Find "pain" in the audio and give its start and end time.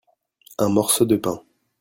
1.15-1.43